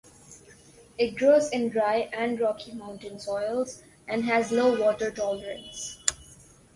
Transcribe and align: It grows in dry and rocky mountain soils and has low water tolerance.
It 0.97 1.15
grows 1.15 1.49
in 1.51 1.69
dry 1.69 2.09
and 2.11 2.39
rocky 2.39 2.71
mountain 2.73 3.19
soils 3.19 3.83
and 4.07 4.23
has 4.23 4.51
low 4.51 4.79
water 4.83 5.11
tolerance. 5.11 5.99